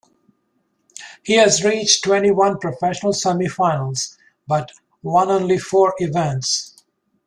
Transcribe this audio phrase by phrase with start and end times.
[1.21, 4.71] He has reached twenty-one professional semi-finals, but
[5.03, 6.83] won only four events.